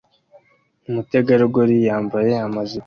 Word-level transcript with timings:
Umutegarugori 0.89 1.75
yambaye 1.89 2.29
amajipo 2.47 2.79